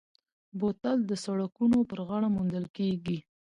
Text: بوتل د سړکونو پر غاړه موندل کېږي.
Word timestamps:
بوتل 0.59 0.97
د 1.07 1.11
سړکونو 1.25 1.77
پر 1.89 1.99
غاړه 2.07 2.27
موندل 2.35 2.65
کېږي. 2.77 3.17